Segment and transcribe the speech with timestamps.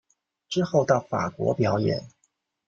[0.49, 2.09] 之后到法国表演。